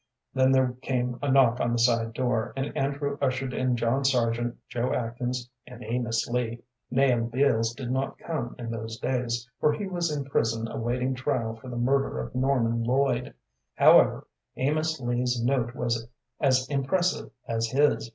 [0.33, 4.57] Then there came a knock on the side door, and Andrew ushered in John Sargent,
[4.67, 6.63] Joe Atkins, and Amos Lee.
[6.89, 11.53] Nahum Beals did not come in those days, for he was in prison awaiting trial
[11.55, 13.31] for the murder of Norman Lloyd.
[13.75, 14.25] However,
[14.57, 16.07] Amos Lee's note was
[16.39, 18.09] as impressive as his.